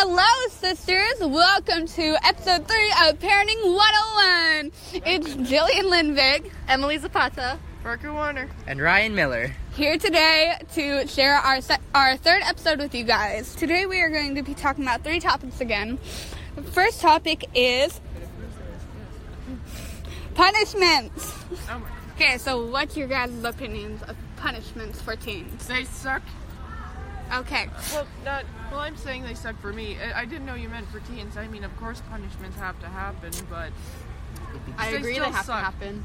[0.00, 1.18] Hello, sisters.
[1.18, 5.02] Welcome to episode three of Parenting 101.
[5.04, 7.58] It's Jillian Lindvig, Emily Zapata.
[7.82, 8.48] Parker Warner.
[8.68, 9.52] and Ryan Miller.
[9.74, 13.56] here today to share our se- our third episode with you guys.
[13.56, 15.98] Today we are going to be talking about three topics again.
[16.54, 18.00] The first topic is
[20.36, 21.34] punishments.
[21.68, 21.84] Oh.
[22.14, 25.66] Okay, so what's your guys' opinions of punishments for teens?
[25.66, 26.22] They suck.
[27.32, 27.68] Okay.
[27.92, 28.44] Well, not.
[28.70, 29.96] Well, I'm saying they suck for me.
[29.98, 31.36] I, I didn't know you meant for teens.
[31.36, 33.70] I mean, of course, punishments have to happen, but
[34.78, 35.58] I They agree they have suck.
[35.58, 36.04] to happen.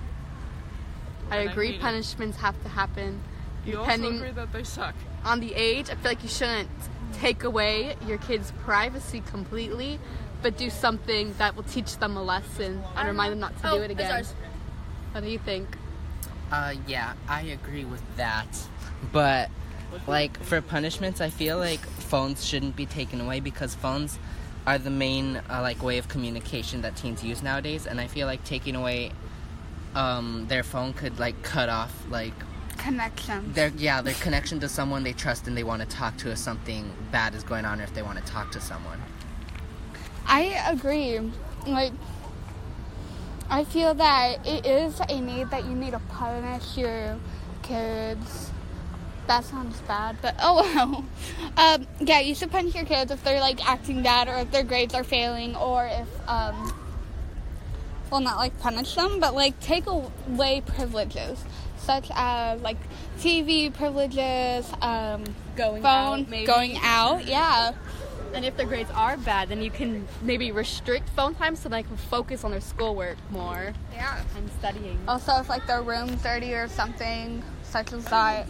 [1.32, 1.82] I And I agree it.
[1.82, 3.22] punishments have to happen.
[3.66, 4.96] you Depending- also agree that they suck.
[5.24, 6.70] On the age, I feel like you shouldn't
[7.14, 10.00] take away your kids' privacy completely,
[10.42, 13.76] but do something that will teach them a lesson and remind them not to do
[13.78, 14.26] it again.
[15.14, 15.78] What do you think?
[16.52, 18.48] Uh, yeah, I agree with that.
[19.14, 19.50] But,
[20.08, 24.18] like, for punishments, I feel like phones shouldn't be taken away because phones
[24.66, 27.86] are the main, uh, like, way of communication that teens use nowadays.
[27.86, 29.12] And I feel like taking away
[29.96, 32.34] um, their phone could, like, cut off, like,
[32.78, 36.32] connection their, yeah, their connection to someone they trust and they want to talk to
[36.32, 39.00] if something bad is going on or if they want to talk to someone.
[40.26, 41.20] I agree.
[41.68, 41.94] Like,
[43.50, 47.18] I feel that it is a need that you need to punish your
[47.62, 48.50] kids.
[49.28, 51.06] That sounds bad, but oh well.
[51.56, 54.64] Um, yeah, you should punish your kids if they're like acting bad or if their
[54.64, 56.74] grades are failing or if, um,
[58.10, 61.44] well, not like punish them, but like take away privileges
[61.78, 62.78] such as like
[63.20, 65.24] TV privileges, um,
[65.56, 66.48] Going phone, out, maybe.
[66.48, 67.74] going out, yeah.
[68.34, 71.84] And if their grades are bad, then you can maybe restrict phone time so they
[71.84, 74.24] can focus on their schoolwork more Yeah.
[74.36, 74.98] and studying.
[75.08, 78.48] Also, if like their room's dirty or something such as that.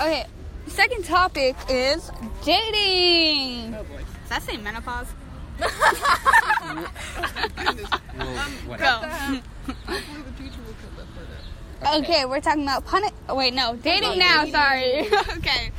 [0.00, 0.24] Okay,
[0.66, 2.10] second topic is
[2.42, 3.74] dating.
[3.74, 3.98] Oh boy.
[3.98, 5.08] Does that say menopause?
[5.58, 5.66] Go.
[5.66, 6.86] Hopefully,
[10.22, 11.26] the teacher will cut that part
[11.84, 12.02] out.
[12.02, 14.46] Okay, we're talking about puni- oh, Wait, no, dating now.
[14.46, 15.00] Sorry.
[15.36, 15.70] okay.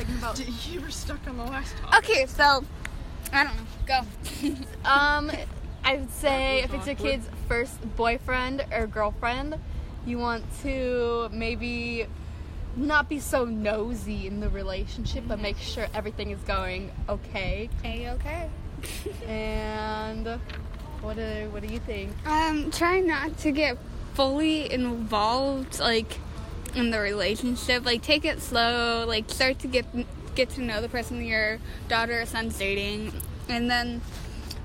[0.69, 1.97] You were stuck on the last topic.
[2.07, 2.63] Okay, so
[3.33, 3.63] I don't know.
[3.87, 4.01] Go.
[4.85, 5.31] Um,
[5.85, 9.55] I would say if it's your kid's first boyfriend or girlfriend,
[10.05, 12.05] you want to maybe
[12.75, 17.69] not be so nosy in the relationship, but make sure everything is going okay.
[17.81, 18.49] Hey, okay.
[19.27, 20.27] And
[21.01, 22.11] what do what do you think?
[22.25, 23.77] Um, try not to get
[24.13, 26.17] fully involved, like
[26.75, 27.85] in the relationship.
[27.85, 29.05] Like, take it slow.
[29.07, 29.85] Like, start to get
[30.35, 33.13] get to know the person your daughter or son's dating,
[33.47, 34.01] and then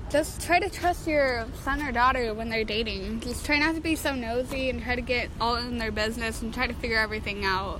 [0.09, 3.19] just try to trust your son or daughter when they're dating.
[3.19, 6.41] Just try not to be so nosy and try to get all in their business
[6.41, 7.79] and try to figure everything out.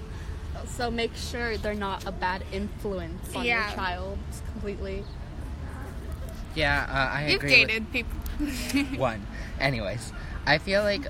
[0.75, 3.67] So make sure they're not a bad influence on Yeah.
[3.67, 4.17] your child
[4.53, 5.03] completely.
[6.55, 8.17] Yeah, uh, I You've agree with dated people.
[8.99, 9.25] one.
[9.59, 10.11] Anyways,
[10.45, 11.05] I feel like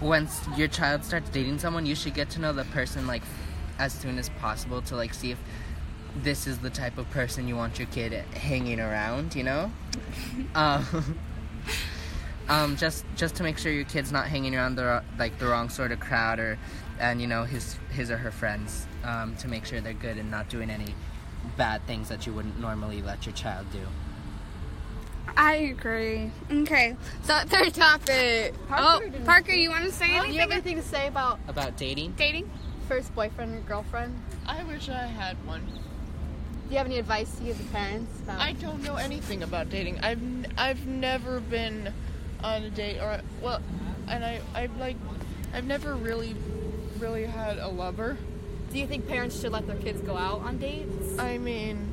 [0.00, 3.22] once your child starts dating someone, you should get to know the person like
[3.78, 5.38] as soon as possible to like see if
[6.22, 9.34] this is the type of person you want your kid hanging around.
[9.36, 9.72] You know,
[10.54, 11.18] um,
[12.50, 15.68] um, just just to make sure your kid's not hanging around the like the wrong
[15.68, 16.58] sort of crowd or
[16.98, 20.30] and you know his his or her friends um, to make sure they're good and
[20.30, 20.94] not doing any
[21.56, 23.80] bad things that you wouldn't normally let your child do.
[25.36, 26.30] I agree.
[26.50, 28.52] Okay, so third topic.
[28.68, 30.34] Parker oh, Parker, you want to say Do anything?
[30.34, 32.12] you have anything to say about About dating.
[32.18, 32.50] dating?
[32.88, 34.20] first boyfriend or girlfriend?
[34.48, 35.64] I wish I had one.
[35.64, 38.20] Do you have any advice to give the parents?
[38.22, 40.00] About I don't know anything about dating.
[40.00, 41.92] I've n- I've never been
[42.42, 43.60] on a date or well,
[44.08, 44.96] and I I've like
[45.52, 46.34] I've never really
[46.98, 48.16] really had a lover.
[48.72, 51.18] Do you think parents should let their kids go out on dates?
[51.18, 51.92] I mean,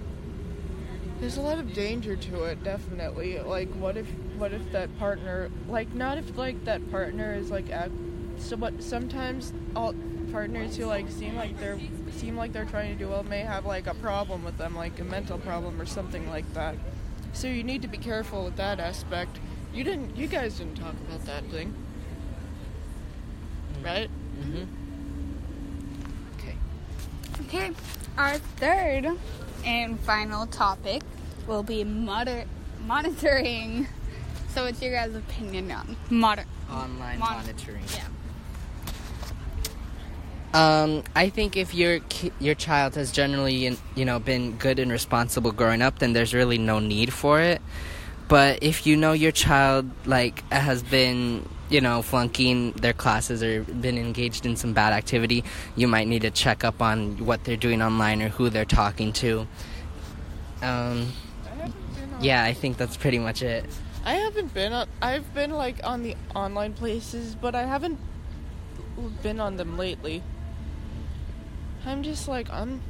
[1.20, 3.40] there's a lot of danger to it, definitely.
[3.40, 4.06] Like, what if,
[4.38, 7.92] what if that partner, like, not if like that partner is like, act,
[8.38, 8.84] so what?
[8.84, 9.96] Sometimes all
[10.32, 11.80] partners who like seem like they're
[12.12, 15.00] seem like they're trying to do well may have like a problem with them, like
[15.00, 16.76] a mental problem or something like that.
[17.34, 19.40] So you need to be careful with that aspect.
[19.78, 21.72] You didn't, you guys didn't talk about that thing,
[23.84, 24.10] right?
[24.42, 24.64] Mm-hmm.
[26.40, 26.56] Okay.
[27.42, 27.72] Okay,
[28.18, 29.16] our third
[29.64, 31.04] and final topic
[31.46, 32.46] will be moder-
[32.88, 33.86] monitoring.
[34.56, 37.84] So, what's your guys' opinion on moder- Online Mon- monitoring.
[37.94, 38.08] Yeah.
[40.56, 44.92] Um, I think if your ki- your child has generally, you know, been good and
[44.92, 47.62] responsible growing up, then there's really no need for it.
[48.28, 53.64] But if you know your child like has been, you know, flunking their classes or
[53.64, 55.44] been engaged in some bad activity,
[55.76, 59.14] you might need to check up on what they're doing online or who they're talking
[59.14, 59.48] to.
[60.62, 61.14] Um,
[62.20, 63.66] Yeah, I think that's pretty much it.
[64.04, 64.88] I haven't been on.
[65.02, 68.00] I've been like on the online places, but I haven't
[69.22, 70.24] been on them lately.
[71.86, 72.82] I'm just like I'm.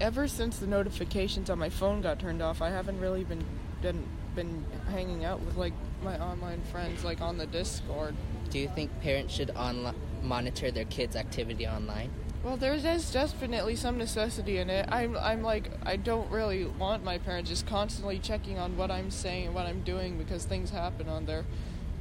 [0.00, 3.44] Ever since the notifications on my phone got turned off, I haven't really been
[3.80, 5.72] been been hanging out with like
[6.02, 8.14] my online friends like on the Discord.
[8.50, 12.10] Do you think parents should onli- monitor their kids' activity online?
[12.44, 14.86] Well, there's, there's definitely some necessity in it.
[14.92, 19.10] I'm, I'm like, I don't really want my parents just constantly checking on what I'm
[19.10, 21.46] saying and what I'm doing because things happen on there.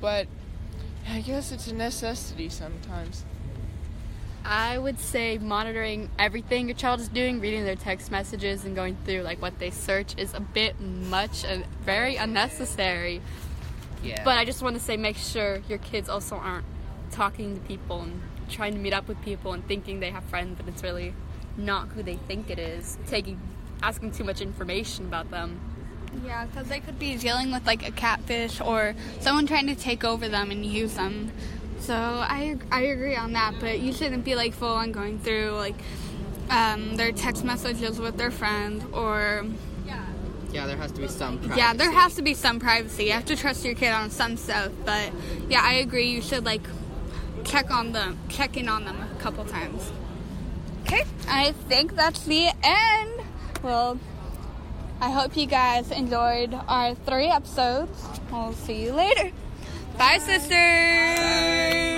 [0.01, 0.27] But
[1.09, 3.23] I guess it's a necessity sometimes.
[4.45, 8.97] I would say monitoring everything your child is doing, reading their text messages and going
[9.05, 13.21] through like what they search is a bit much and very unnecessary.
[14.03, 14.21] Yeah.
[14.23, 16.65] But I just want to say make sure your kids also aren't
[17.11, 20.57] talking to people and trying to meet up with people and thinking they have friends
[20.57, 21.13] but it's really
[21.55, 22.97] not who they think it is.
[23.07, 23.39] Taking
[23.81, 25.59] asking too much information about them.
[26.25, 30.03] Yeah, because they could be dealing with like a catfish or someone trying to take
[30.03, 31.31] over them and use them.
[31.83, 35.51] So I I agree on that, but you shouldn't be like full on going through
[35.51, 35.75] like
[36.49, 39.45] um, their text messages with their friend or
[39.85, 40.05] yeah,
[40.53, 41.59] Yeah, there has to be some privacy.
[41.59, 43.05] yeah, there has to be some privacy.
[43.05, 45.11] You have to trust your kid on some stuff, but
[45.49, 46.09] yeah, I agree.
[46.09, 46.61] You should like
[47.43, 49.91] check on them, check in on them a couple times.
[50.83, 53.11] Okay, I think that's the end.
[53.61, 53.99] Well,
[55.01, 57.91] I hope you guys enjoyed our three episodes.
[58.31, 59.31] We'll see you later.
[59.97, 61.92] Bye, sisters.